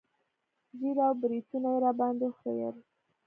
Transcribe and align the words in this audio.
ږيره 0.79 1.03
او 1.07 1.13
برېتونه 1.21 1.67
يې 1.73 1.79
راباندې 1.83 2.25
وخرييل. 2.27 2.75